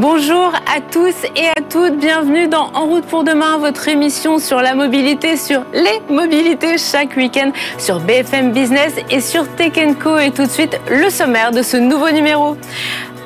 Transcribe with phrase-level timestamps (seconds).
[0.00, 4.62] Bonjour à tous et à toutes, bienvenue dans En route pour demain, votre émission sur
[4.62, 10.16] la mobilité, sur les mobilités chaque week-end sur BFM Business et sur Tech Co.
[10.18, 12.56] Et tout de suite, le sommaire de ce nouveau numéro.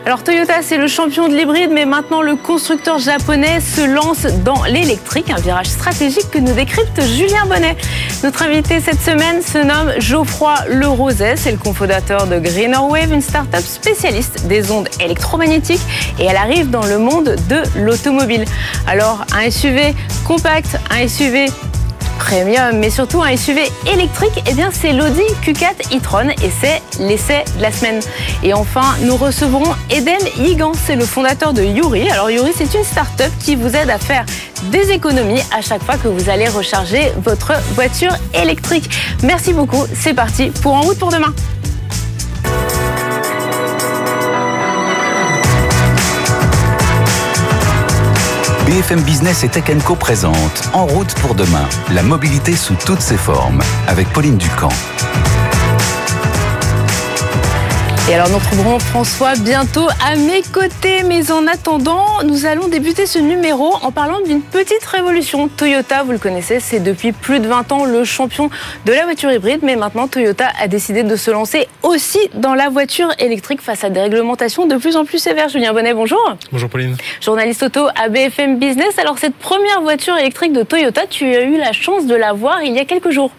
[0.04, 4.64] Alors Toyota, c'est le champion de l'hybride, mais maintenant le constructeur japonais se lance dans
[4.64, 7.76] l'électrique, un virage stratégique que nous décrypte Julien Bonnet.
[8.24, 13.20] Notre invité cette semaine se nomme Geoffroy Leroset, c'est le cofondateur de Greener Wave, une
[13.20, 15.80] start-up spécialiste des ondes électromagnétiques,
[16.18, 18.44] et elle arrive dans le monde de l'automobile.
[18.88, 19.94] Alors un SUV
[20.26, 21.46] compact, un SUV
[22.18, 23.62] premium, mais surtout un SUV
[23.92, 28.00] électrique, eh bien c'est l'Audi Q4 e-tron et c'est l'essai de la semaine.
[28.42, 32.10] Et enfin, nous recevrons Eden Yigan, c'est le fondateur de Yuri.
[32.10, 34.24] Alors Yuri, c'est une start-up qui vous aide à faire
[34.70, 38.88] des économies à chaque fois que vous allez recharger votre voiture électrique.
[39.22, 41.32] Merci beaucoup, c'est parti pour En route pour demain.
[48.72, 49.98] BFM Business et Tech Co
[50.72, 54.70] En route pour demain, la mobilité sous toutes ses formes, avec Pauline Ducamp.
[58.10, 61.04] Et alors nous retrouverons François bientôt à mes côtés.
[61.04, 65.46] Mais en attendant, nous allons débuter ce numéro en parlant d'une petite révolution.
[65.46, 68.50] Toyota, vous le connaissez, c'est depuis plus de 20 ans le champion
[68.86, 69.60] de la voiture hybride.
[69.62, 73.88] Mais maintenant, Toyota a décidé de se lancer aussi dans la voiture électrique face à
[73.88, 75.48] des réglementations de plus en plus sévères.
[75.48, 76.36] Julien Bonnet, bonjour.
[76.50, 76.96] Bonjour Pauline.
[77.20, 78.98] Journaliste auto à BFM Business.
[78.98, 82.64] Alors cette première voiture électrique de Toyota, tu as eu la chance de la voir
[82.64, 83.30] il y a quelques jours.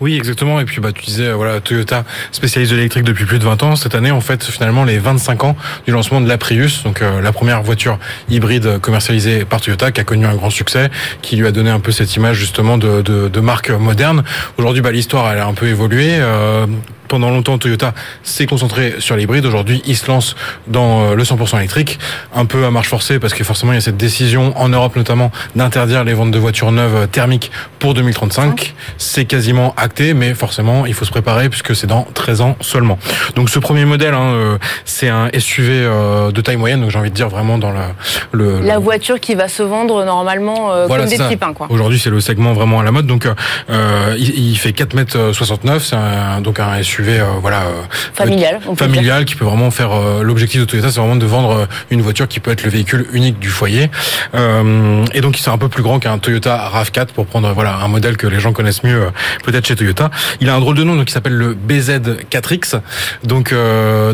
[0.00, 0.60] Oui, exactement.
[0.60, 3.76] Et puis, bah, tu disais, voilà, Toyota spécialise de l'électrique depuis plus de 20 ans.
[3.76, 7.20] Cette année, en fait, finalement, les 25 ans du lancement de la Prius, donc euh,
[7.20, 11.46] la première voiture hybride commercialisée par Toyota, qui a connu un grand succès, qui lui
[11.46, 14.22] a donné un peu cette image justement de marque moderne.
[14.58, 16.16] Aujourd'hui, bah, l'histoire, elle a un peu évolué.
[16.18, 16.66] Euh,
[17.12, 19.44] pendant longtemps, Toyota s'est concentré sur l'hybride.
[19.44, 20.34] Aujourd'hui, il se lance
[20.66, 21.98] dans euh, le 100% électrique,
[22.34, 24.96] un peu à marche forcée parce que forcément, il y a cette décision en Europe
[24.96, 28.72] notamment d'interdire les ventes de voitures neuves thermiques pour 2035.
[28.96, 32.98] C'est quasiment acté, mais forcément, il faut se préparer puisque c'est dans 13 ans seulement.
[33.34, 36.98] Donc, ce premier modèle, hein, euh, c'est un SUV euh, de taille moyenne, donc j'ai
[36.98, 37.88] envie de dire vraiment dans la
[38.30, 41.52] le, la voiture qui va se vendre normalement comme des petits pains.
[41.68, 43.06] Aujourd'hui, c'est le segment vraiment à la mode.
[43.06, 45.96] Donc, euh, il, il, fait 4 mètres 69, c'est
[46.42, 47.82] donc un SUV euh, voilà euh,
[48.14, 52.02] familial, familial qui peut vraiment faire euh, l'objectif de Toyota, c'est vraiment de vendre une
[52.02, 53.90] voiture qui peut être le véhicule unique du foyer.
[54.34, 58.16] et donc c'est un peu plus grand qu'un Toyota Rav4 pour prendre voilà un modèle
[58.16, 59.08] que les gens connaissent mieux
[59.44, 60.10] peut-être chez Toyota.
[60.40, 62.80] Il a un drôle de nom donc il s'appelle le BZ4X.
[63.24, 63.54] Donc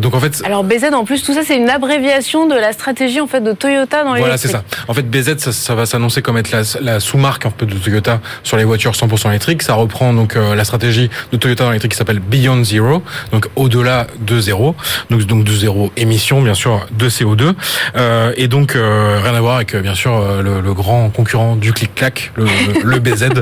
[0.00, 3.20] donc en fait Alors BZ en plus tout ça c'est une abréviation de la stratégie
[3.20, 4.62] en fait de Toyota dans les Voilà, c'est ça.
[4.88, 7.74] En fait BZ ça, ça va s'annoncer comme être la, la sous-marque un peu de
[7.74, 11.92] Toyota sur les voitures 100% électriques, ça reprend donc la stratégie de Toyota dans l'électrique
[11.92, 13.02] qui s'appelle Beyond Zero
[13.32, 14.74] donc au-delà de zéro,
[15.10, 17.54] donc, donc de zéro émission bien sûr de CO2,
[17.96, 21.56] euh, et donc euh, rien à voir avec bien sûr euh, le, le grand concurrent
[21.56, 22.46] du clic-clac, le,
[22.84, 23.28] le, BZ.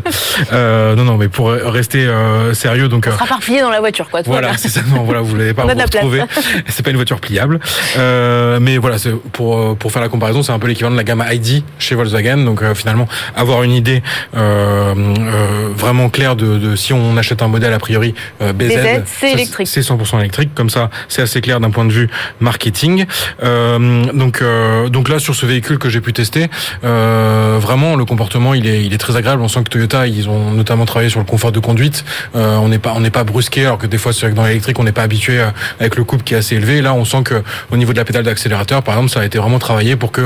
[0.52, 3.80] Euh, non non, mais pour rester euh, sérieux, donc on sera pas plié dans la
[3.80, 4.20] voiture quoi.
[4.24, 4.80] Voilà, c'est ça.
[4.88, 6.22] Non, voilà, vous l'avez pas vous retrouver.
[6.68, 7.58] C'est pas une voiture pliable,
[7.96, 8.96] mais voilà,
[9.32, 12.38] pour pour faire la comparaison, c'est un peu l'équivalent de la gamme ID chez Volkswagen.
[12.38, 17.78] Donc finalement, avoir une idée vraiment claire de, de, si on achète un modèle a
[17.78, 19.68] priori BZ, BZ c'est électrique.
[19.68, 22.08] C'est 100% électrique, comme ça, c'est assez clair d'un point de vue
[22.40, 23.06] marketing.
[23.42, 26.48] Euh, donc, euh, donc là, sur ce véhicule que j'ai pu tester,
[26.84, 29.42] euh, vraiment, le comportement, il est, il est très agréable.
[29.42, 32.04] On sent que Toyota, ils ont notamment travaillé sur le confort de conduite.
[32.34, 34.44] On n'est pas, on n'est pas brusqué, alors que des fois, c'est vrai que dans
[34.44, 35.40] l'électrique, on n'est pas habitué
[35.80, 36.82] avec le couple qui est assez élevé.
[36.82, 39.38] Là, on sent que au niveau de la pédale d'accélérateur, par exemple, ça a été
[39.38, 40.22] vraiment travaillé pour que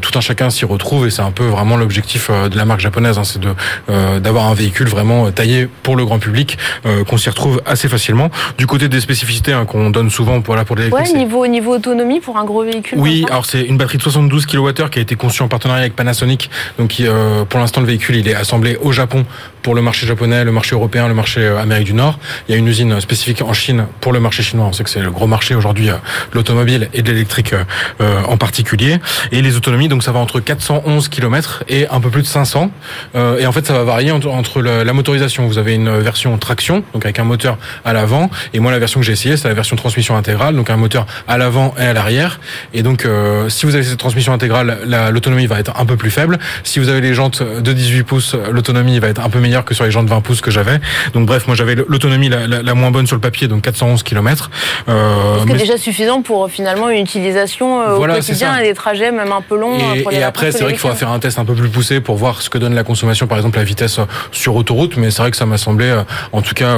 [0.00, 1.06] tout un chacun s'y retrouve.
[1.06, 3.54] Et c'est un peu vraiment l'objectif de la marque japonaise, hein, c'est de
[4.18, 6.58] d'avoir un véhicule vraiment taillé pour le grand public,
[7.06, 8.07] qu'on s'y retrouve assez facilement.
[8.56, 11.06] Du côté des spécificités hein, qu'on donne souvent pour, là, pour l'électrique.
[11.06, 12.98] Ouais, niveau, niveau autonomie pour un gros véhicule.
[12.98, 15.96] Oui, alors c'est une batterie de 72 kWh qui a été conçue en partenariat avec
[15.96, 16.50] Panasonic.
[16.78, 19.24] Donc euh, pour l'instant, le véhicule il est assemblé au Japon
[19.62, 22.18] pour le marché japonais, le marché européen, le marché euh, Amérique du Nord.
[22.48, 24.66] Il y a une usine spécifique en Chine pour le marché chinois.
[24.66, 25.96] On sait que c'est le gros marché aujourd'hui, euh,
[26.32, 27.54] l'automobile et de l'électrique
[28.00, 28.98] en particulier.
[29.32, 32.70] Et les autonomies, donc ça va entre 411 km et un peu plus de 500.
[33.14, 35.46] Euh, et en fait, ça va varier entre, entre la, la, motorisation.
[35.46, 38.30] Vous avez une version traction, donc avec un moteur à l'avant.
[38.54, 41.06] Et moi, la version que j'ai essayé, c'est la version transmission intégrale, donc un moteur
[41.26, 42.40] à l'avant et à l'arrière.
[42.72, 44.78] Et donc, euh, si vous avez cette transmission intégrale,
[45.10, 46.38] l'autonomie va être un peu plus faible.
[46.64, 49.74] Si vous avez les jantes de 18 pouces, l'autonomie va être un peu meilleure que
[49.74, 50.80] sur les jantes de 20 pouces que j'avais.
[51.14, 54.02] Donc bref, moi j'avais l'autonomie la, la, la, moins bonne sur le papier, donc 411
[54.02, 54.50] km.
[54.88, 59.10] Euh, c'est déjà suffisant pour finalement une utilisation euh, voilà, au quotidien et des trajets
[59.10, 59.78] même un peu longs.
[59.94, 62.16] Et, et après, c'est vrai qu'il faudra faire un test un peu plus poussé pour
[62.16, 64.00] voir ce que donne la consommation, par exemple la vitesse
[64.32, 64.96] sur autoroute.
[64.96, 65.94] Mais c'est vrai que ça m'a semblé,
[66.32, 66.76] en tout cas,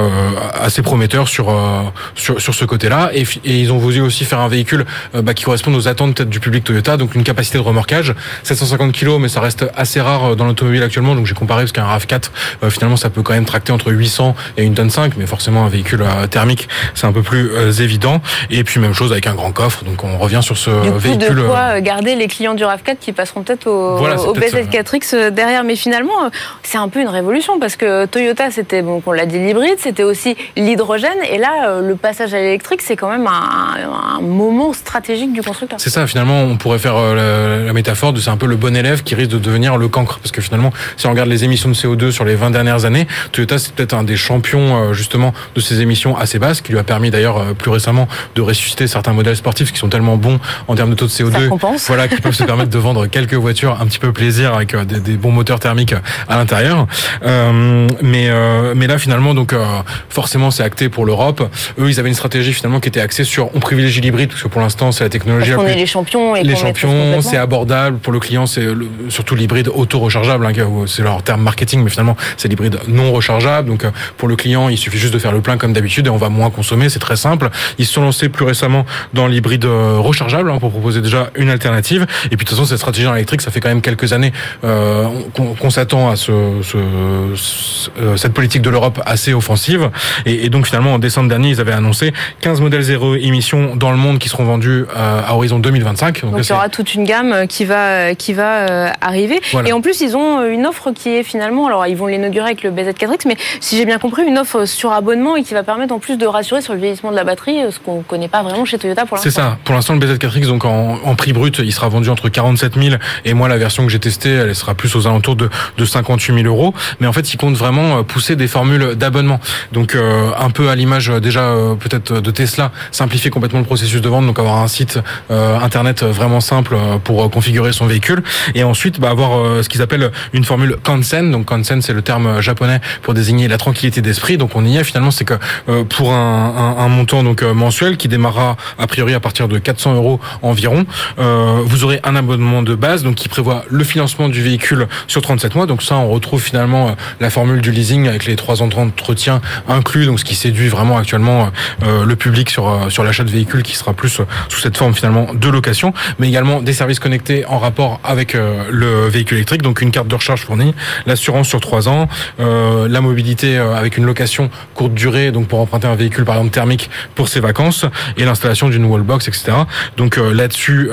[0.59, 4.47] assez prometteur utilisateurs sur sur, sur ce côté-là et, ils ont voulu aussi faire un
[4.47, 8.13] véhicule bah, qui corresponde aux attentes peut-être du public Toyota, donc une capacité de remorquage
[8.43, 11.15] 750 kg, mais ça reste assez rare dans l'automobile actuellement.
[11.15, 14.63] Donc j'ai comparé parce qu'un Rav4 finalement ça peut quand même tracter entre 800 et
[14.63, 18.21] une tonne 5, mais forcément un véhicule thermique c'est un peu plus évident.
[18.49, 19.83] Et puis même chose avec un grand coffre.
[19.83, 21.35] Donc on revient sur ce véhicule.
[21.35, 25.63] De quoi garder les clients du Rav4 qui passeront peut-être au, au BZ4X derrière.
[25.63, 26.29] Mais finalement,
[26.63, 30.03] c'est un peu une révolution parce que Toyota, c'était, bon, on l'a dit, l'hybride, c'était
[30.03, 31.00] aussi l'hydrogène.
[31.29, 35.79] Et là, euh, le passage à l'électrique, c'est quand même un, moment stratégique du constructeur.
[35.79, 38.75] C'est ça, finalement, on pourrait faire euh, la, métaphore de c'est un peu le bon
[38.75, 40.19] élève qui risque de devenir le cancre.
[40.19, 43.07] Parce que finalement, si on regarde les émissions de CO2 sur les 20 dernières années,
[43.31, 46.79] Toyota, c'est peut-être un des champions, euh, justement, de ces émissions assez basses, qui lui
[46.79, 50.75] a permis d'ailleurs, plus récemment, de ressusciter certains modèles sportifs qui sont tellement bons en
[50.75, 51.49] termes de taux de CO2.
[51.87, 54.99] Voilà, qui peuvent se permettre de vendre quelques voitures un petit peu plaisir avec des,
[54.99, 55.95] des bons moteurs thermiques
[56.27, 56.87] à l'intérieur.
[57.23, 59.65] Euh, mais euh, mais là finalement donc euh,
[60.09, 61.41] forcément c'est acté pour l'Europe.
[61.79, 64.47] Eux ils avaient une stratégie finalement qui était axée sur on privilégie l'hybride parce que
[64.47, 65.51] pour l'instant c'est la technologie.
[65.51, 66.35] Parce on est les champions.
[66.35, 68.65] Et les champions, c'est abordable pour le client, c'est
[69.09, 70.45] surtout l'hybride auto-rechargeable.
[70.45, 70.53] Hein,
[70.87, 73.69] c'est leur terme marketing, mais finalement c'est l'hybride non rechargeable.
[73.69, 73.85] Donc
[74.17, 76.29] pour le client il suffit juste de faire le plein comme d'habitude et on va
[76.29, 76.89] moins consommer.
[76.89, 77.49] C'est très simple.
[77.77, 82.05] Ils se sont lancés plus récemment dans l'hybride rechargeable hein, pour proposer déjà une alternative.
[82.25, 84.33] Et puis de toute façon cette stratégie en électrique ça fait quand même quelques années
[84.63, 86.31] euh, qu'on s'attend à ce,
[86.63, 89.89] ce, euh, cette politique de l'Europe assez offensive.
[90.25, 93.91] Et, et, donc finalement, en décembre dernier, ils avaient annoncé 15 modèles zéro émission dans
[93.91, 96.21] le monde qui seront vendus euh, à horizon 2025.
[96.21, 99.41] Donc, il y aura toute une gamme qui va qui va arriver.
[99.65, 102.63] Et en plus, ils ont une offre qui est finalement, alors ils vont l'inaugurer avec
[102.63, 105.93] le BZ4X, mais si j'ai bien compris, une offre sur abonnement et qui va permettre
[105.93, 108.43] en plus de rassurer sur le vieillissement de la batterie, ce qu'on ne connaît pas
[108.43, 109.29] vraiment chez Toyota pour l'instant.
[109.29, 109.57] C'est ça.
[109.63, 112.95] Pour l'instant, le BZ4X, donc en, en, prix brut, il sera vendu entre 47 000
[113.25, 116.43] et moi, la version que j'ai testée, elle sera plus aux alentours de, de 58
[116.43, 116.73] 000 euros.
[116.99, 119.39] Mais en fait, ils comptent vraiment euh, pousser des formules d'abonnement.
[119.71, 124.01] Donc, euh, un peu à l'image euh, déjà peut-être de Tesla, simplifier complètement le processus
[124.01, 128.23] de vente, donc avoir un site internet vraiment simple pour configurer son véhicule.
[128.55, 131.31] Et ensuite, bah, avoir ce qu'ils appellent une formule Kansen.
[131.31, 134.37] Donc, Kansen, c'est le terme japonais pour désigner la tranquillité d'esprit.
[134.37, 135.35] Donc, on y est finalement, c'est que
[135.83, 140.85] pour un, montant donc mensuel qui démarrera a priori à partir de 400 euros environ,
[141.17, 145.55] vous aurez un abonnement de base donc qui prévoit le financement du véhicule sur 37
[145.55, 145.65] mois.
[145.65, 150.05] Donc ça, on retrouve finalement euh, la formule du leasing avec les trois d'entretien inclus,
[150.05, 151.49] donc ce qui séduit vraiment actuellement
[151.83, 154.93] euh, le public sur euh, sur l'achat de véhicules qui sera plus sous cette forme
[154.93, 159.81] finalement de location, mais également des services connectés en rapport avec le véhicule électrique, donc
[159.81, 160.73] une carte de recharge fournie,
[161.05, 162.07] l'assurance sur trois ans,
[162.39, 166.89] la mobilité avec une location courte durée, donc pour emprunter un véhicule par exemple thermique
[167.15, 167.85] pour ses vacances,
[168.17, 169.53] et l'installation d'une wallbox, etc.
[169.97, 170.89] Donc là-dessus,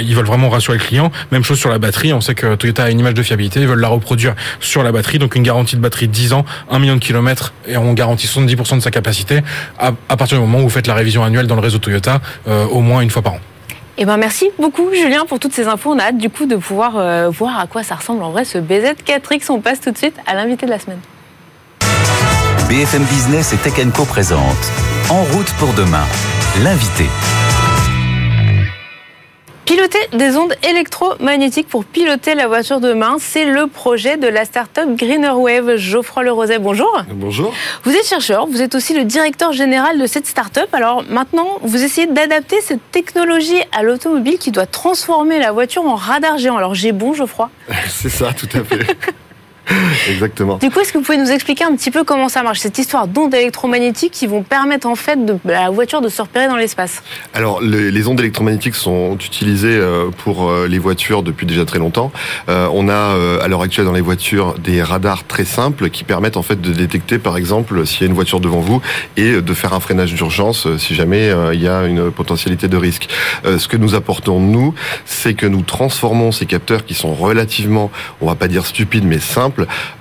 [0.00, 1.10] ils veulent vraiment rassurer le client.
[1.32, 3.66] Même chose sur la batterie, on sait que Toyota a une image de fiabilité, ils
[3.66, 6.78] veulent la reproduire sur la batterie, donc une garantie de batterie de 10 ans, 1
[6.78, 9.40] million de kilomètres, et on garantit 70% de sa capacité
[9.78, 12.66] à, partir du moment où vous faites la révision annuelle dans le réseau Toyota, euh,
[12.66, 13.40] au moins une fois par an.
[13.96, 15.92] Eh ben merci beaucoup Julien pour toutes ces infos.
[15.92, 18.44] On a hâte du coup de pouvoir euh, voir à quoi ça ressemble en vrai
[18.44, 19.50] ce BZ4X.
[19.50, 20.98] On passe tout de suite à l'invité de la semaine.
[22.68, 24.72] BFM Business et Tech Co présente
[25.10, 26.04] En route pour demain,
[26.62, 27.06] l'invité.
[29.64, 34.90] Piloter des ondes électromagnétiques pour piloter la voiture demain, c'est le projet de la start-up
[34.90, 35.76] Greener Wave.
[35.76, 37.02] Geoffroy Leroset, bonjour.
[37.08, 37.52] Bonjour.
[37.84, 40.68] Vous êtes chercheur, vous êtes aussi le directeur général de cette start-up.
[40.72, 45.94] Alors maintenant, vous essayez d'adapter cette technologie à l'automobile qui doit transformer la voiture en
[45.94, 46.58] radar géant.
[46.58, 47.48] Alors j'ai bon, Geoffroy?
[47.88, 48.86] C'est ça, tout à fait.
[50.10, 50.58] Exactement.
[50.58, 52.78] Du coup, est-ce que vous pouvez nous expliquer un petit peu comment ça marche, cette
[52.78, 56.56] histoire d'ondes électromagnétiques qui vont permettre en fait de la voiture de se repérer dans
[56.56, 57.02] l'espace?
[57.32, 62.12] Alors, les, ondes électromagnétiques sont utilisées euh, pour euh, les voitures depuis déjà très longtemps.
[62.48, 66.36] Euh, on a à l'heure actuelle dans les voitures des radars très simples qui permettent
[66.36, 68.82] en fait de détecter, par exemple, s'il y a une voiture devant vous
[69.16, 73.08] et de faire un freinage d'urgence si jamais il y a une potentialité de risque.
[73.44, 77.90] Ce que nous apportons nous, c'est que nous transformons ces capteurs qui sont relativement,
[78.20, 79.53] on va pas dire stupides, mais simples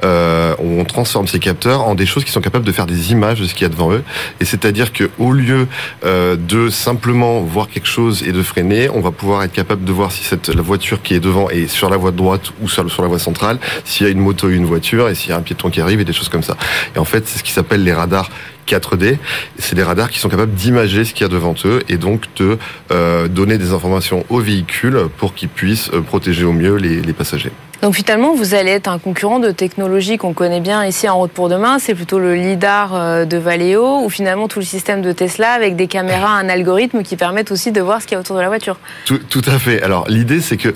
[0.03, 3.39] euh, on transforme ces capteurs en des choses qui sont capables de faire des images
[3.39, 4.03] de ce qu'il y a devant eux.
[4.39, 5.67] Et c'est-à-dire que au lieu
[6.05, 9.91] euh, de simplement voir quelque chose et de freiner, on va pouvoir être capable de
[9.91, 12.83] voir si cette la voiture qui est devant est sur la voie droite ou sur,
[12.83, 15.37] la voie centrale, s'il y a une moto ou une voiture et s'il y a
[15.37, 16.57] un piéton qui arrive et des choses comme ça.
[16.95, 18.29] Et en fait, c'est ce qui s'appelle les radars
[18.67, 19.17] 4D.
[19.57, 22.23] C'est des radars qui sont capables d'imager ce qu'il y a devant eux et donc
[22.37, 22.57] de
[22.91, 27.51] euh, donner des informations aux véhicules pour qu'ils puissent protéger au mieux les passagers.
[27.83, 31.33] Donc finalement, vous allez être un concurrent de technologie qu'on connaît bien ici en route
[31.33, 31.79] pour demain.
[31.79, 35.75] C'est plutôt le lidar euh, de Valeo ou finalement tout le système de Tesla avec
[35.75, 38.41] des caméras, un algorithme qui permettent aussi de voir ce qu'il y a autour de
[38.41, 38.77] la voiture.
[39.05, 39.83] Tout, tout à fait.
[39.83, 40.73] Alors l'idée, c'est que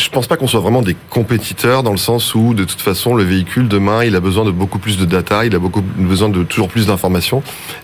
[0.00, 3.14] je pense pas qu'on soit vraiment des compétiteurs dans le sens où de toute façon
[3.14, 6.28] le véhicule demain il a besoin de beaucoup plus de data, il a beaucoup besoin
[6.28, 7.42] de toujours plus d'informations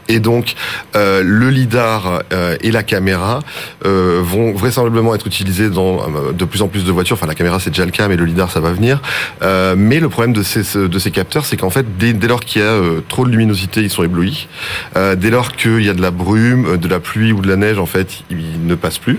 [0.09, 0.55] et donc
[0.95, 3.41] euh, le lidar euh, et la caméra
[3.85, 7.17] euh, vont vraisemblablement être utilisés dans de plus en plus de voitures.
[7.17, 9.01] Enfin la caméra c'est déjà le cas mais le lidar ça va venir.
[9.43, 12.65] Mais le problème de ces de ces capteurs c'est qu'en fait dès, lors qu'il y
[12.65, 14.49] a trop de luminosité ils sont éblouis.
[14.95, 17.79] dès lors qu'il y a de la brume, de la pluie ou de la neige
[17.79, 19.19] en fait ils ne passent plus.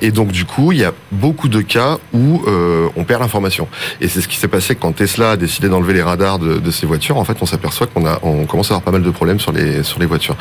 [0.00, 3.68] et donc du coup il y a beaucoup de cas où euh, on perd l'information.
[4.00, 6.86] Et c'est ce qui s'est passé quand Tesla a décidé d'enlever les radars de, ses
[6.86, 7.16] voitures.
[7.16, 9.52] En fait, on s'aperçoit qu'on a, on commence à avoir pas mal de problèmes sur
[9.52, 10.36] les sur les voitures.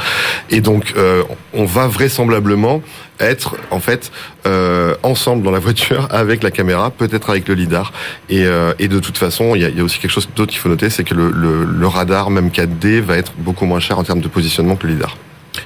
[0.49, 1.23] Et donc, euh,
[1.53, 2.81] on va vraisemblablement
[3.19, 4.11] être en fait
[4.45, 7.93] euh, ensemble dans la voiture avec la caméra, peut-être avec le lidar.
[8.29, 10.51] Et, euh, et de toute façon, il y a, y a aussi quelque chose d'autre
[10.51, 13.79] qu'il faut noter, c'est que le, le, le radar, même 4D, va être beaucoup moins
[13.79, 15.17] cher en termes de positionnement que le lidar.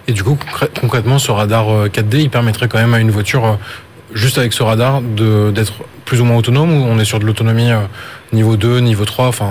[0.08, 0.38] Et du coup,
[0.82, 3.60] concrètement, ce radar 4D, il permettrait quand même à une voiture
[4.16, 5.74] juste avec ce radar d'être
[6.06, 7.82] plus ou moins autonome ou on est sur de l'autonomie euh,
[8.34, 9.50] niveau 2, niveau 3, enfin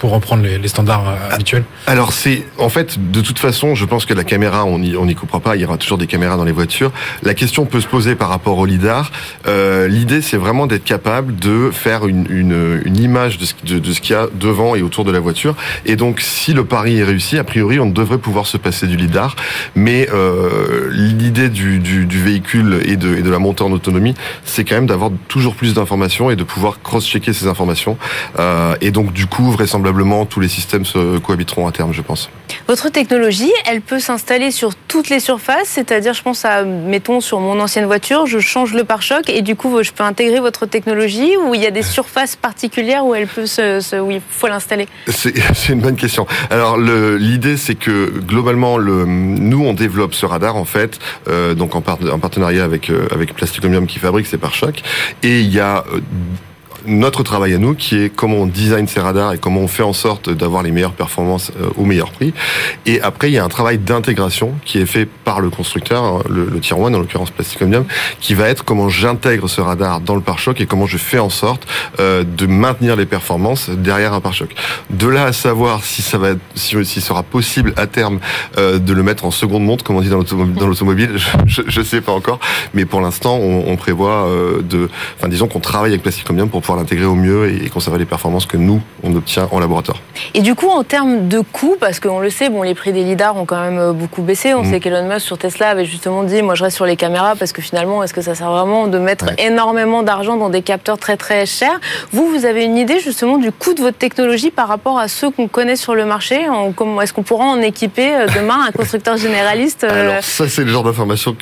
[0.00, 3.84] pour reprendre les, les standards euh, habituels Alors c'est en fait de toute façon, je
[3.84, 5.56] pense que la caméra, on n'y on y coupera pas.
[5.56, 6.90] Il y aura toujours des caméras dans les voitures.
[7.22, 9.12] La question peut se poser par rapport au lidar.
[9.46, 13.78] Euh, L'idée, c'est vraiment d'être capable de faire une, une, une image de ce, de,
[13.78, 15.54] de ce qu'il y a devant et autour de la voiture.
[15.84, 18.96] Et donc, si le pari est réussi, a priori, on devrait pouvoir se passer du
[18.96, 19.36] lidar.
[19.74, 24.14] Mais euh, l'idée du, du, du, véhicule et de, et de la montée en autonomie,
[24.44, 27.98] c'est quand même d'avoir toujours plus d'informations et de pouvoir cross-checker ces informations.
[28.38, 29.89] Euh, et donc, du coup, vraisemblablement
[30.28, 32.30] tous les systèmes se cohabiteront à terme, je pense.
[32.66, 37.40] Votre technologie, elle peut s'installer sur toutes les surfaces, c'est-à-dire, je pense à, mettons, sur
[37.40, 41.36] mon ancienne voiture, je change le pare-choc et du coup, je peux intégrer votre technologie
[41.36, 44.48] ou il y a des surfaces particulières où elle peut se, se où il faut
[44.48, 44.88] l'installer?
[45.08, 46.26] C'est une bonne question.
[46.50, 51.74] Alors, l'idée, c'est que globalement, le, nous, on développe ce radar en fait, euh, donc
[51.74, 54.82] en, par, en, partenariat avec euh, avec Plasticomium qui fabrique ces pare-chocs,
[55.22, 56.00] et il y a euh,
[56.86, 59.82] notre travail à nous, qui est comment on design ces radars et comment on fait
[59.82, 62.32] en sorte d'avoir les meilleures performances euh, au meilleur prix.
[62.86, 66.22] Et après, il y a un travail d'intégration qui est fait par le constructeur, hein,
[66.28, 67.84] le, le tier one, en l'occurrence Plasticomium,
[68.20, 71.30] qui va être comment j'intègre ce radar dans le pare-choc et comment je fais en
[71.30, 71.66] sorte
[71.98, 74.54] euh, de maintenir les performances derrière un pare-choc.
[74.90, 78.20] De là à savoir si ça va, si, si sera possible à terme
[78.58, 81.10] euh, de le mettre en seconde montre, comme on dit dans l'automobile,
[81.46, 82.38] je, je, sais pas encore,
[82.74, 86.60] mais pour l'instant, on, on, prévoit euh, de, enfin disons qu'on travaille avec Plasticomium pour
[86.60, 89.98] pouvoir l'intégrer au mieux et conserver les performances que nous, on obtient en laboratoire.
[90.34, 93.04] Et du coup, en termes de coûts, parce qu'on le sait, bon, les prix des
[93.04, 94.54] lidars ont quand même euh, beaucoup baissé.
[94.54, 94.70] On mmh.
[94.70, 97.52] sait qu'Elon Musk sur Tesla avait justement dit, moi je reste sur les caméras parce
[97.52, 99.36] que finalement, est-ce que ça sert vraiment de mettre ouais.
[99.38, 101.80] énormément d'argent dans des capteurs très très chers?
[102.12, 105.30] Vous, vous avez une idée justement du coût de votre technologie par rapport à ceux
[105.30, 106.46] qu'on connaît sur le marché?
[107.02, 110.10] Est-ce qu'on pourra en équiper euh, demain un constructeur généraliste euh?
[110.10, 111.36] Alors ça, c'est le genre d'information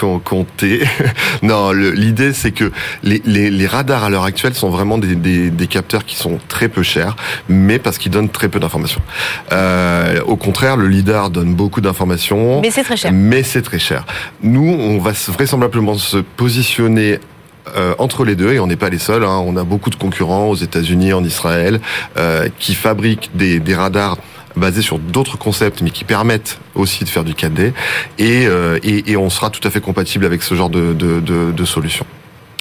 [0.00, 0.80] qu'on qu tait.
[1.42, 2.70] non, l'idée c'est que
[3.02, 6.38] les, les, les radars à l'heure actuelle sont vraiment des, des, des, capteurs qui sont
[6.48, 7.16] très peu chers,
[7.48, 9.02] mais parce qu'ils donnent très peu d'informations.
[9.52, 13.12] Euh, au contraire, le lidar donne beaucoup d'informations, mais c'est très cher.
[13.12, 14.06] Mais c'est très cher.
[14.42, 17.18] Nous, on va vraisemblablement se positionner
[17.76, 19.96] euh, entre les deux, et on n'est pas les seuls, hein, on a beaucoup de
[19.96, 21.80] concurrents aux États-Unis, en Israël,
[22.16, 24.16] euh, qui fabriquent des, des radars
[24.56, 27.72] basés sur d'autres concepts, mais qui permettent aussi de faire du 4D,
[28.18, 31.20] et, euh, et, et, on sera tout à fait compatible avec ce genre de, de,
[31.20, 32.06] de, de solutions.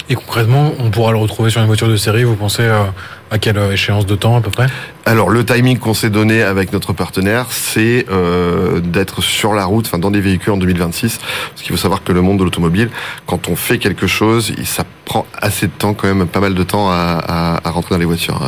[0.09, 2.83] Et concrètement, on pourra le retrouver sur une voiture de série, vous pensez euh,
[3.31, 4.67] à quelle échéance de temps à peu près?
[5.05, 9.85] Alors le timing qu'on s'est donné avec notre partenaire, c'est euh, d'être sur la route,
[9.85, 11.19] enfin dans des véhicules en 2026.
[11.49, 12.89] Parce qu'il faut savoir que le monde de l'automobile,
[13.25, 16.63] quand on fait quelque chose, ça prend assez de temps, quand même pas mal de
[16.63, 18.41] temps à, à, à rentrer dans les voitures.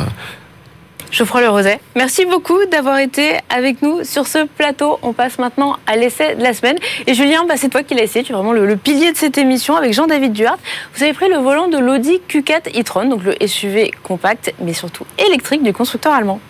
[1.16, 5.00] Geoffroy Le Roset, merci beaucoup d'avoir été avec nous sur ce plateau.
[5.02, 6.76] On passe maintenant à l'essai de la semaine.
[7.08, 8.26] Et Julien, bah, c'est toi qui l'as essayé.
[8.26, 10.58] Tu es vraiment le, pilier de cette émission avec Jean-David Duhart.
[10.94, 15.06] Vous avez pris le volant de l'Audi Q4 e-tron, donc le SUV compact, mais surtout
[15.18, 16.42] électrique du constructeur allemand.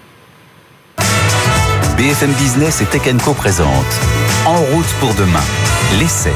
[1.96, 3.70] BFM Business et Tech Co présente
[4.48, 5.44] En route pour demain,
[6.00, 6.34] l'essai.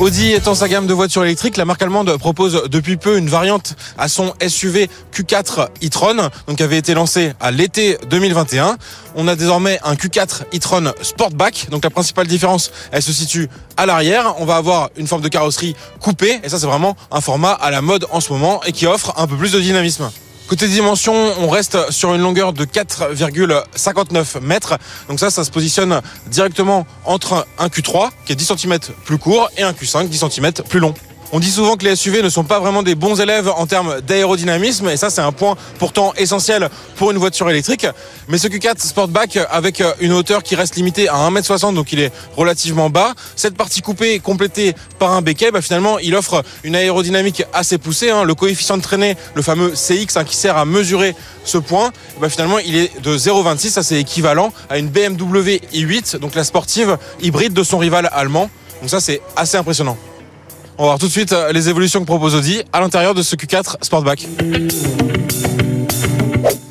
[0.00, 3.76] Audi étant sa gamme de voitures électriques, la marque allemande propose depuis peu une variante
[3.98, 8.78] à son SUV Q4 e-tron, donc qui avait été lancé à l'été 2021.
[9.14, 13.84] On a désormais un Q4 e-tron Sportback, donc la principale différence, elle se situe à
[13.84, 14.36] l'arrière.
[14.38, 17.70] On va avoir une forme de carrosserie coupée, et ça c'est vraiment un format à
[17.70, 20.10] la mode en ce moment et qui offre un peu plus de dynamisme.
[20.50, 24.78] Côté dimension, on reste sur une longueur de 4,59 mètres.
[25.08, 29.48] Donc ça, ça se positionne directement entre un Q3 qui est 10 cm plus court
[29.56, 30.92] et un Q5 10 cm plus long.
[31.32, 34.00] On dit souvent que les SUV ne sont pas vraiment des bons élèves en termes
[34.00, 37.86] d'aérodynamisme, et ça c'est un point pourtant essentiel pour une voiture électrique.
[38.26, 42.12] Mais ce Q4 Sportback, avec une hauteur qui reste limitée à 1m60, donc il est
[42.36, 47.44] relativement bas, cette partie coupée complétée par un béquet, bah, finalement il offre une aérodynamique
[47.52, 48.10] assez poussée.
[48.10, 48.24] Hein.
[48.24, 52.28] Le coefficient de traînée, le fameux CX, hein, qui sert à mesurer ce point, bah,
[52.28, 56.98] finalement il est de 0,26, ça c'est équivalent à une BMW i8, donc la sportive
[57.22, 58.50] hybride de son rival allemand.
[58.80, 59.96] Donc ça c'est assez impressionnant.
[60.80, 63.20] On va voir tout de suite euh, les évolutions que propose Audi à l'intérieur de
[63.20, 64.26] ce Q4 Sportback.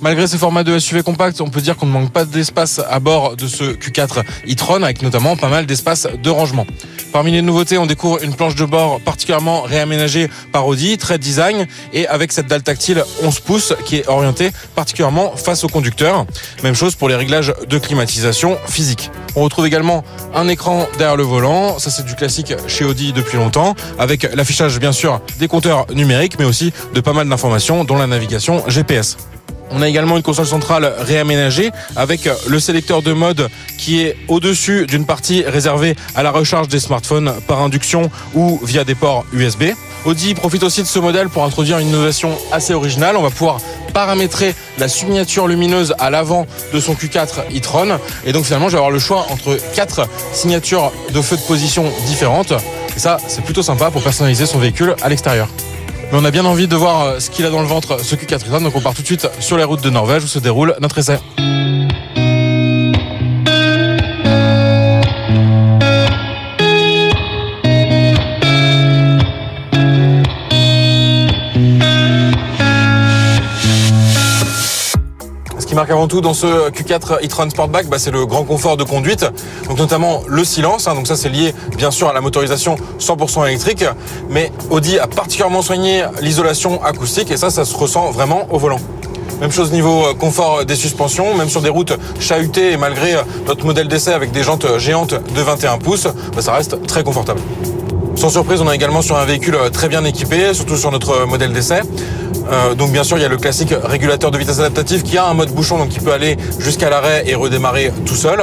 [0.02, 3.02] Malgré ce format de SUV compact, on peut dire qu'on ne manque pas d'espace à
[3.02, 6.66] bord de ce Q4 e-tron avec notamment pas mal d'espace de rangement.
[7.12, 11.68] Parmi les nouveautés, on découvre une planche de bord particulièrement réaménagée par Audi, très design,
[11.92, 16.26] et avec cette dalle tactile 11 pouces qui est orientée particulièrement face au conducteur.
[16.64, 19.12] Même chose pour les réglages de climatisation physique.
[19.36, 23.38] On retrouve également un écran derrière le volant, ça c'est du classique chez Audi depuis
[23.38, 27.98] longtemps, avec l'affichage bien sûr des compteurs numériques, mais aussi de pas mal d'informations, dont
[27.98, 29.18] la navigation GPS.
[29.72, 34.86] On a également une console centrale réaménagée avec le sélecteur de mode qui est au-dessus
[34.88, 39.64] d'une partie réservée à la recharge des smartphones par induction ou via des ports USB.
[40.06, 43.18] Audi profite aussi de ce modèle pour introduire une innovation assez originale.
[43.18, 43.60] On va pouvoir
[43.94, 48.00] paramétrer la signature lumineuse à l'avant de son Q4 e-tron.
[48.26, 51.86] Et donc finalement, je vais avoir le choix entre quatre signatures de feu de position
[52.06, 52.54] différentes.
[52.96, 55.48] Et ça, c'est plutôt sympa pour personnaliser son véhicule à l'extérieur.
[56.12, 58.16] Mais on a bien envie de voir euh, ce qu'il a dans le ventre, ce
[58.16, 60.76] Q4 Donc on part tout de suite sur les routes de Norvège où se déroule
[60.82, 61.20] notre essai.
[75.88, 79.26] Avant tout dans ce Q4 e-tron Sportback, bah, c'est le grand confort de conduite,
[79.68, 80.88] donc notamment le silence.
[80.88, 83.86] Hein, donc ça, c'est lié bien sûr à la motorisation 100% électrique,
[84.30, 88.80] mais Audi a particulièrement soigné l'isolation acoustique et ça, ça se ressent vraiment au volant.
[89.40, 93.22] Même chose niveau euh, confort des suspensions, même sur des routes chahutées et malgré euh,
[93.48, 97.40] notre modèle d'essai avec des jantes géantes de 21 pouces, bah, ça reste très confortable.
[98.20, 101.26] Sans surprise, on est également sur un véhicule euh, très bien équipé, surtout sur notre
[101.26, 101.84] modèle d'essai.
[102.52, 105.26] Euh, donc bien sûr, il y a le classique régulateur de vitesse adaptatif qui a
[105.26, 108.42] un mode bouchon, donc qui peut aller jusqu'à l'arrêt et redémarrer tout seul.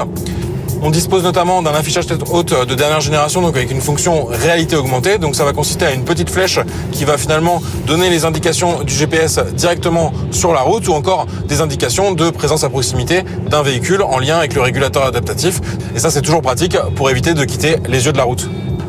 [0.80, 4.76] On dispose notamment d'un affichage tête haute de dernière génération, donc avec une fonction réalité
[4.76, 5.18] augmentée.
[5.18, 6.58] Donc ça va consister à une petite flèche
[6.90, 11.60] qui va finalement donner les indications du GPS directement sur la route ou encore des
[11.60, 15.60] indications de présence à proximité d'un véhicule en lien avec le régulateur adaptatif.
[15.94, 18.48] Et ça c'est toujours pratique pour éviter de quitter les yeux de la route.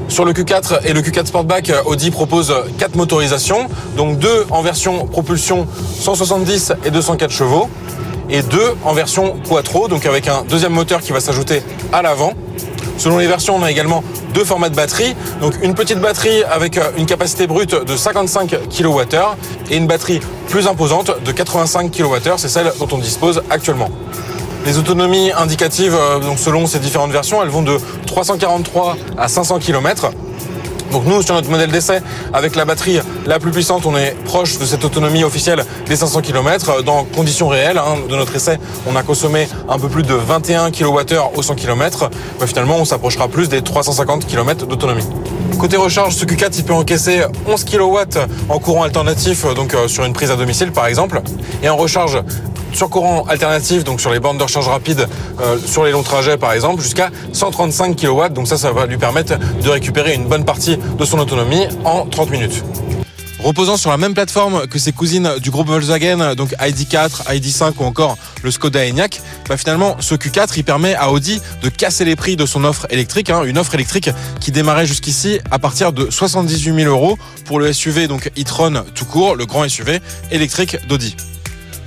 [0.10, 5.06] Sur le Q4 et le Q4 Sportback, Audi propose quatre motorisations, donc deux en version
[5.06, 5.68] propulsion
[6.00, 7.70] 170 et 204 chevaux,
[8.30, 12.34] et deux en version quattro, donc avec un deuxième moteur qui va s'ajouter à l'avant.
[12.98, 15.16] Selon les versions, on a également deux formats de batterie.
[15.40, 19.18] Donc une petite batterie avec une capacité brute de 55 kWh
[19.70, 22.38] et une batterie plus imposante de 85 kWh.
[22.38, 23.90] C'est celle dont on dispose actuellement.
[24.66, 29.60] Les autonomies indicatives, euh, donc selon ces différentes versions, elles vont de 343 à 500
[29.60, 30.12] km.
[30.92, 32.02] Donc nous, sur notre modèle d'essai,
[32.34, 36.22] avec la batterie la plus puissante, on est proche de cette autonomie officielle des 500
[36.22, 36.84] km.
[36.84, 40.72] Dans conditions réelles hein, de notre essai, on a consommé un peu plus de 21
[40.72, 42.10] kWh au 100 km.
[42.46, 45.06] finalement, on s'approchera plus des 350 km d'autonomie.
[45.60, 50.06] Côté recharge, ce Q4 il peut encaisser 11 kW en courant alternatif, donc euh, sur
[50.06, 51.20] une prise à domicile par exemple,
[51.64, 52.22] et en recharge
[52.74, 55.08] sur courant alternatif, donc sur les bornes de recharge rapide,
[55.42, 58.30] euh, sur les longs trajets par exemple, jusqu'à 135 kW.
[58.30, 62.06] Donc ça, ça va lui permettre de récupérer une bonne partie de son autonomie en
[62.06, 62.64] 30 minutes.
[63.40, 67.84] Reposant sur la même plateforme que ses cousines du groupe Volkswagen, donc ID4, ID5 ou
[67.84, 72.16] encore le Skoda Enyaq, bah finalement ce Q4 il permet à Audi de casser les
[72.16, 74.10] prix de son offre électrique, hein, une offre électrique
[74.42, 79.06] qui démarrait jusqu'ici à partir de 78 000 euros pour le SUV donc e-tron tout
[79.06, 80.00] court, le grand SUV
[80.32, 81.16] électrique d'Audi.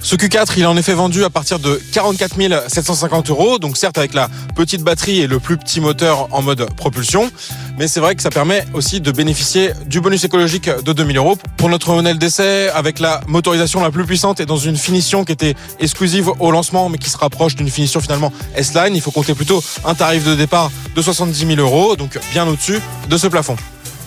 [0.03, 3.99] Ce Q4, il est en effet vendu à partir de 44 750 euros, donc certes
[3.99, 7.31] avec la petite batterie et le plus petit moteur en mode propulsion,
[7.79, 11.37] mais c'est vrai que ça permet aussi de bénéficier du bonus écologique de 2000 euros.
[11.59, 15.33] Pour notre modèle d'essai, avec la motorisation la plus puissante et dans une finition qui
[15.33, 19.35] était exclusive au lancement, mais qui se rapproche d'une finition finalement S-Line, il faut compter
[19.35, 23.57] plutôt un tarif de départ de 70 000 euros, donc bien au-dessus de ce plafond.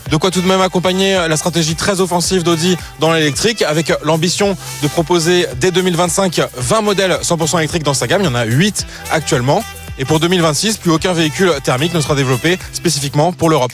[0.09, 4.55] De quoi tout de même accompagner la stratégie très offensive d'Audi dans l'électrique avec l'ambition
[4.81, 8.21] de proposer dès 2025 20 modèles 100% électriques dans sa gamme.
[8.21, 9.63] Il y en a 8 actuellement.
[9.99, 13.73] Et pour 2026, plus aucun véhicule thermique ne sera développé spécifiquement pour l'Europe.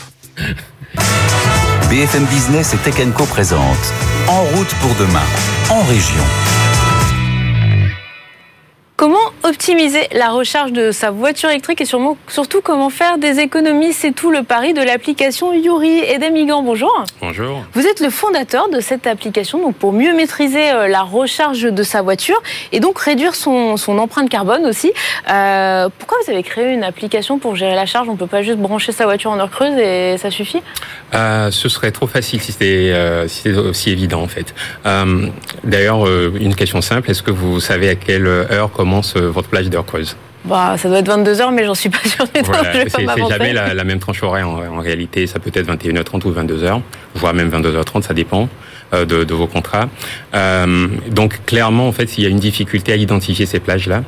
[1.90, 3.28] BFM Business et Tech Co
[4.28, 5.24] En route pour demain,
[5.70, 6.24] en région.
[9.44, 13.94] Optimiser la recharge de sa voiture électrique et sûrement, surtout comment faire des économies.
[13.94, 16.00] C'est tout le pari de l'application Yuri.
[16.00, 17.06] Et Migan, bonjour.
[17.22, 17.64] Bonjour.
[17.74, 21.84] Vous êtes le fondateur de cette application donc pour mieux maîtriser euh, la recharge de
[21.84, 22.40] sa voiture
[22.74, 24.92] et donc réduire son, empreinte carbone aussi.
[25.32, 28.10] Euh, pourquoi vous avez créé une application pour gérer la charge?
[28.10, 30.62] On ne peut pas juste brancher sa voiture en heure creuse et ça suffit?
[31.14, 32.94] Euh, Ce serait trop facile si c'était
[33.56, 34.54] aussi évident en fait.
[35.64, 39.86] D'ailleurs, une question simple, est-ce que vous savez à quelle heure commence votre plage d'heure
[39.86, 40.16] creuse
[40.46, 42.26] bah, ça doit être 22 heures, mais j'en suis pas sûre.
[42.46, 45.28] Voilà, c'est jamais la, même tranche horaire en, réalité.
[45.28, 46.82] Ça peut être 21h30 ou 22h,
[47.16, 48.48] voire même 22h30, ça dépend
[48.94, 49.90] euh, de, de, vos contrats.
[50.34, 54.04] Euh, donc clairement, en fait, il y a une difficulté à identifier ces plages-là.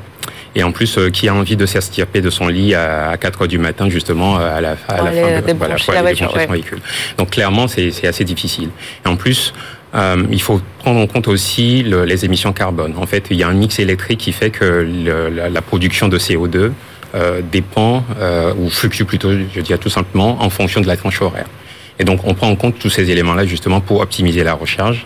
[0.56, 3.48] Et en plus, euh, qui a envie de s'estirper de son lit à, 4 heures
[3.48, 6.80] du matin, justement, à la, à la fin de voilà, la voiture, son véhicule.
[7.18, 8.70] Donc clairement, c'est assez difficile.
[9.06, 9.54] Et en plus,
[9.94, 12.94] euh, il faut prendre en compte aussi le, les émissions carbone.
[12.98, 14.88] En fait, il y a un mix électrique qui fait que
[15.36, 16.72] la, production de CO2
[17.14, 21.22] euh, dépend euh, ou fluctue plutôt, je dirais tout simplement, en fonction de la tranche
[21.22, 21.48] horaire.
[22.00, 25.06] Et donc, on prend en compte tous ces éléments-là justement pour optimiser la recharge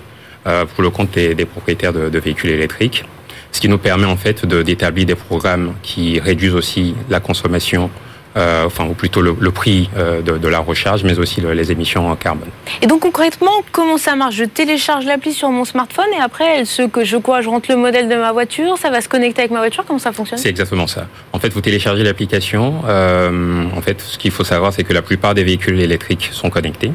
[0.76, 3.04] pour le compte des, propriétaires de, véhicules électriques,
[3.52, 7.90] ce qui nous permet en fait d'établir des programmes qui réduisent aussi la consommation
[8.38, 12.18] euh, enfin ou plutôt le, prix euh, de, la recharge, mais aussi les émissions en
[12.18, 12.50] carbone.
[12.82, 14.36] Et donc concrètement, comment ça marche?
[14.36, 17.78] Je télécharge l'appli sur mon smartphone et après, ce que je quoi Je rentre le
[17.78, 19.86] modèle de ma voiture, ça va se connecter avec ma voiture.
[19.88, 20.38] Comment ça fonctionne?
[20.38, 21.08] C'est exactement ça.
[21.32, 22.82] En fait, vous téléchargez l'application.
[22.90, 26.50] Euh, en fait, ce qu'il faut savoir, c'est que la plupart des véhicules électriques sont
[26.50, 26.92] connectés.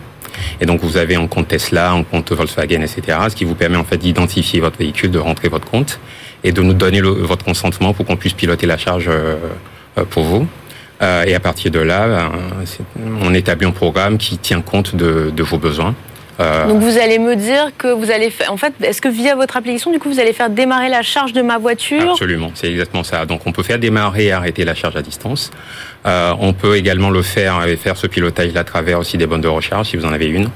[0.61, 3.17] Et donc vous avez un compte Tesla, un compte Volkswagen, etc.
[3.31, 6.01] Ce qui vous permet en fait d'identifier votre véhicule, de rentrer votre compte
[6.45, 9.11] et de nous donner votre consentement pour qu'on puisse piloter la charge
[10.11, 10.47] pour vous.
[11.03, 12.33] Euh, et à partir de là, ben,
[13.23, 15.95] on établit un programme qui tient compte de, de vos besoins.
[16.41, 19.35] Euh, Donc vous allez me dire que vous allez faire, en fait, est-ce que via
[19.35, 22.13] votre application, du coup, vous allez faire démarrer la charge de ma voiture?
[22.13, 23.27] Absolument, c'est exactement ça.
[23.27, 25.51] Donc on peut faire démarrer et arrêter la charge à distance.
[26.07, 29.43] Euh, on peut également le faire et faire ce pilotage à travers aussi des bonnes
[29.43, 30.49] de recharge si vous en avez une.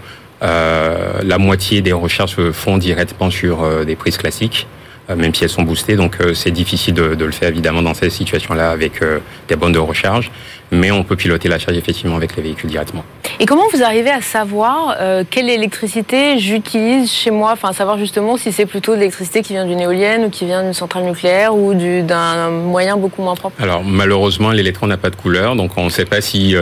[0.43, 4.67] Euh, la moitié des recharges se font directement sur euh, des prises classiques.
[5.11, 5.97] Euh, même si elles sont boostées.
[5.97, 9.73] Donc euh, c'est difficile de, le faire évidemment dans ces situations-là avec euh, des bonnes
[9.73, 10.31] de recharge,
[10.75, 13.05] mais on peut piloter la charge effectivement avec les véhicules directement.
[13.41, 14.97] Et comment vous arrivez à savoir
[15.31, 17.53] quelle électricité j'utilise chez moi?
[17.53, 20.63] Enfin, savoir justement si c'est plutôt de l'électricité qui vient d'une éolienne ou qui vient
[20.63, 23.61] d'une centrale nucléaire ou d'un moyen beaucoup moins propre?
[23.61, 26.55] Alors malheureusement, l'électron n'a pas de couleur, donc on ne sait pas si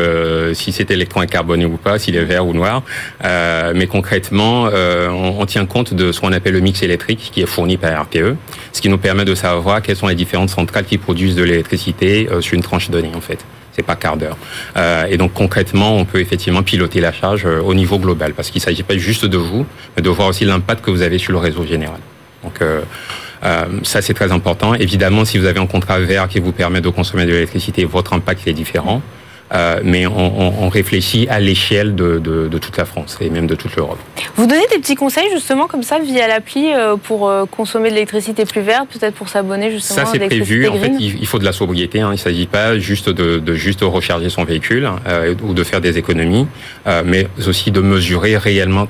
[0.55, 2.83] si cet électron est carboné ou pas, s'il est vert ou noir.
[3.22, 7.46] mais concrètement, on, on, tient compte de ce qu'on appelle le mix électrique qui est
[7.46, 8.37] fourni par RTE
[8.72, 12.29] ce qui nous permet de savoir quelles sont les différentes centrales qui produisent de l'électricité
[12.31, 13.44] euh, sur une tranche donnée en fait.
[13.72, 14.37] C'est pas quart d'heure.
[14.76, 18.50] Euh, et donc concrètement, on peut effectivement piloter la charge euh, au niveau global, parce
[18.50, 21.18] qu'il ne s'agit pas juste de vous, mais de voir aussi l'impact que vous avez
[21.18, 22.00] sur le réseau général.
[22.44, 22.61] Donc
[23.82, 24.74] ça c'est très important.
[24.74, 28.12] Évidemment, si vous avez un contrat vert qui vous permet de consommer de l'électricité, votre
[28.12, 29.00] impact est différent.
[29.53, 33.47] Euh, mais on, on, réfléchit à l'échelle de, de, de, toute la France et même
[33.47, 33.99] de toute l'Europe.
[34.37, 37.95] Vous donnez des petits conseils justement comme ça via l'appli euh, pour euh, consommer de
[37.95, 40.07] l'électricité plus verte, peut-être pour s'abonner justement.
[40.07, 40.69] Ça c'est prévu.
[40.69, 42.01] En fait, il faut de la sobriété.
[42.01, 42.09] Hein.
[42.11, 45.83] Il ne s'agit pas juste de, de, juste recharger son véhicule euh, ou de faire
[45.83, 46.47] des économies,
[46.87, 48.88] euh, mais aussi de mesurer réellement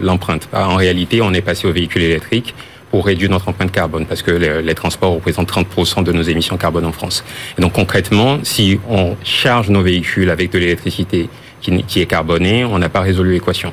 [0.00, 0.48] l'empreinte.
[0.52, 2.54] En réalité, on est passé au véhicule électrique
[2.90, 6.84] pour réduire notre empreinte carbone, parce que les, transports représentent 30% de nos émissions carbone
[6.84, 7.24] en France.
[7.56, 11.28] Et donc concrètement, si on charge nos véhicules avec de l'électricité
[11.60, 13.72] qui, qui, est carbonée, on n'a pas résolu l'équation.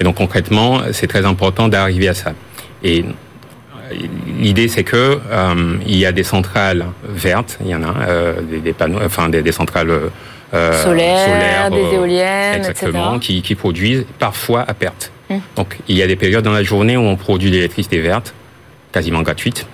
[0.00, 2.32] Et donc concrètement, c'est très important d'arriver à ça.
[2.82, 3.04] Et
[4.38, 8.40] l'idée c'est que euh, il y a des centrales vertes, il y en a euh,
[8.42, 9.90] des, des, panneaux, enfin des, des centrales
[10.54, 13.20] euh, solaires, des éoliennes, exactement, etc.
[13.20, 15.12] Qui, qui produisent parfois à perte.
[15.30, 15.40] Hum.
[15.56, 18.34] Donc il y a des périodes dans la journée où on produit de l'électricité verte
[18.92, 19.66] quasiment gratuite.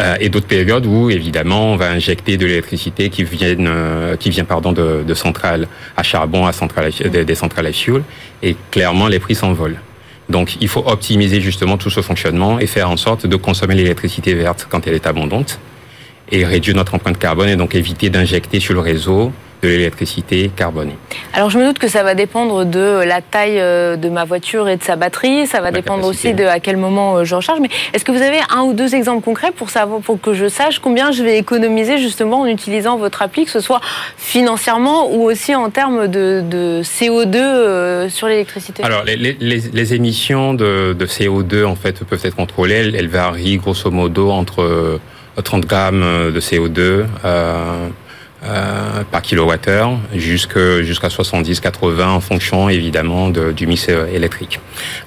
[0.00, 4.44] Euh, et d'autres périodes où évidemment on va injecter de l'électricité qui euh, qui vient
[4.44, 8.02] pardon de, de, centrales à charbon à centrales des, des centrales à fuel
[8.42, 9.78] et clairement les prix s'envolent.
[10.30, 14.32] Donc il faut optimiser justement tout ce fonctionnement et faire en sorte de consommer l'électricité
[14.32, 15.58] verte quand elle est abondante
[16.30, 19.30] et réduire notre empreinte carbone et donc éviter d'injecter sur le réseau
[19.62, 20.96] de l'électricité carbonée.
[21.34, 24.68] Alors je me doute que ça va dépendre de la taille euh, de ma voiture
[24.68, 27.60] et de sa batterie, ça va dépendre aussi de à quel moment euh, je recharge.
[27.60, 30.48] Mais est-ce que vous avez un ou deux exemples concrets pour savoir, pour que je
[30.48, 33.80] sache combien je vais économiser justement en utilisant votre appli, que ce soit
[34.16, 38.82] financièrement ou aussi en termes de, de CO2 euh, sur l'électricité?
[38.82, 42.74] Alors les, les, les, émissions de, de, CO2 en fait peuvent être contrôlées.
[42.74, 44.98] Elles, elles varient grosso modo entre
[45.40, 47.04] 30 grammes de CO2.
[47.24, 47.88] Euh,
[48.44, 54.60] euh, par kilowattheure jusqu'à jusqu'à 70-80 en fonction évidemment de, du mix électrique.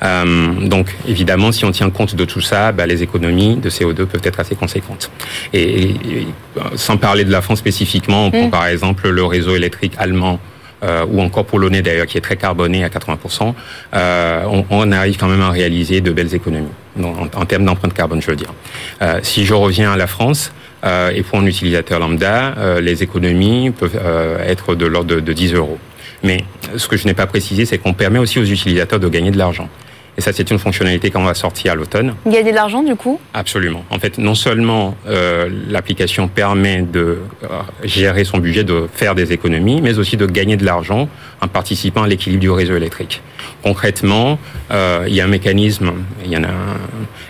[0.04, 4.06] Euh, donc évidemment, si on tient compte de tout ça, bah, les économies de CO2
[4.06, 5.12] peuvent être assez conséquentes.
[5.54, 6.28] Et, et
[6.76, 8.52] sans parler de la France spécifiquement, on prend mm.
[8.52, 10.40] par exemple le réseau électrique allemand
[10.84, 13.54] euh, ou encore polonais d'ailleurs, qui est très carboné à 80%,
[13.94, 16.68] euh, on, on, arrive quand même à réaliser de belles économies
[17.02, 18.54] en, en, termes d'empreinte carbone, je veux dire.
[19.02, 20.65] Euh, si je reviens à la France, euh,
[21.14, 25.34] et pour un utilisateur lambda, euh, les économies peuvent euh, être de l'ordre de, de
[25.34, 25.80] 10 euros.
[26.24, 26.44] Mais
[26.78, 29.38] ce que je n'ai pas précisé, c'est qu'on permet aussi aux utilisateurs de gagner de
[29.38, 29.70] l'argent.
[30.18, 32.16] Et ça, c'est une fonctionnalité qu'on va sortir à l'automne.
[32.26, 33.84] Gagner de l'argent, du coup Absolument.
[33.90, 37.48] En fait, non seulement euh, l'application permet de euh,
[37.84, 41.10] gérer son budget, de faire des économies, mais aussi de gagner de l'argent
[41.42, 43.22] en participant à l'équilibre du réseau électrique.
[43.62, 44.40] Concrètement,
[44.72, 45.92] euh, il y a un mécanisme,
[46.24, 46.54] il y en a,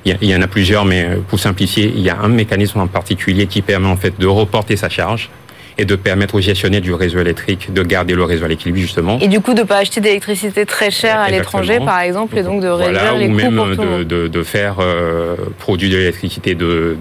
[0.05, 3.47] il y, en a plusieurs, mais pour simplifier, il y a un mécanisme en particulier
[3.47, 5.29] qui permet en fait de reporter sa charge
[5.77, 9.19] et de permettre aux gestionnaires du réseau électrique de garder le réseau à l'équilibre justement.
[9.19, 12.43] Et du coup de ne pas acheter d'électricité très chère à l'étranger par exemple et
[12.43, 15.35] donc de réduire voilà, les ou coûts même pour tout de, de, de, faire euh,
[15.59, 16.97] produire de l'électricité de,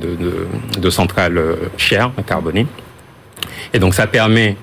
[0.90, 2.66] centrales euh, chères, carbonées.
[3.72, 4.56] Et donc ça permet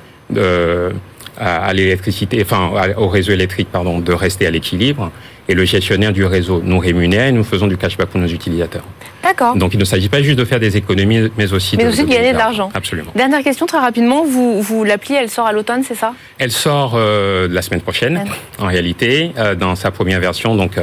[1.39, 5.11] à, à l'électricité, enfin au réseau électrique pardon, de rester à l'équilibre
[5.51, 8.85] et le gestionnaire du réseau nous rémunère et nous faisons du cashback pour nos utilisateurs.
[9.21, 9.55] D'accord.
[9.55, 12.03] Donc il ne s'agit pas juste de faire des économies, mais aussi mais de, aussi
[12.05, 12.71] de gagner de l'argent.
[12.73, 13.11] Absolument.
[13.15, 16.13] Dernière question très rapidement, vous, vous l'appli, elle sort à l'automne, c'est ça?
[16.39, 18.23] Elle sort euh, la semaine prochaine,
[18.59, 20.79] en réalité, euh, dans sa première version, donc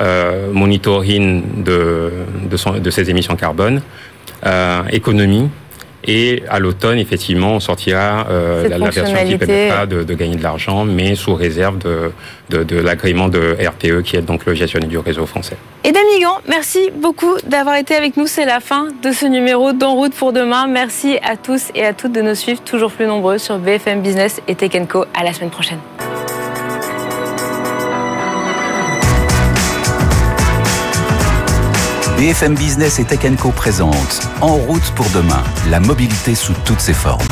[0.00, 2.12] euh, monitoring de,
[2.50, 3.80] de, son, de ses émissions carbone,
[4.90, 5.48] économie,
[6.04, 10.36] et à l'automne, effectivement, on sortira euh, la, la, version qui permettra de, de gagner
[10.36, 12.10] de l'argent, mais sous réserve de,
[12.48, 15.56] de, de l'agrément de RTE, qui est donc le gestionnaire du réseau français.
[15.84, 18.26] Et Migan, merci beaucoup d'avoir été avec nous.
[18.26, 20.66] C'est la fin de ce numéro d'En route pour demain.
[20.66, 24.40] Merci à tous et à toutes de nous suivre toujours plus nombreux sur BFM Business
[24.48, 25.04] et Tech Co.
[25.14, 25.78] À la semaine prochaine.
[32.20, 36.92] BFM Business et Tech Co présente En route pour demain, la mobilité sous toutes ses
[36.92, 37.26] formes.